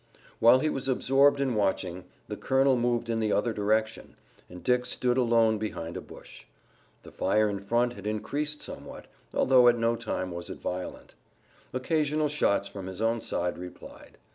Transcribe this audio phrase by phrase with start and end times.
[0.39, 4.15] While he was absorbed in watching, the colonel moved in the other direction,
[4.49, 6.45] and Dick stood alone behind a bush.
[7.03, 11.13] The fire in front had increased somewhat, although at no time was it violent.
[11.71, 14.17] Occasional shots from his own side replied.